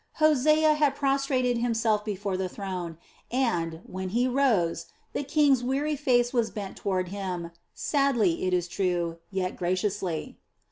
[0.13, 2.97] Hosea had prostrated himself before the throne
[3.29, 8.67] and, when he rose, the king's weary face was bent toward him, sadly, it is
[8.67, 10.39] true, yet graciously.